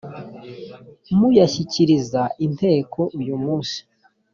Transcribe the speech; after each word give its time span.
muyashyikiriza 1.17 2.21
inteko 2.45 3.01
uyumunsi. 3.19 3.77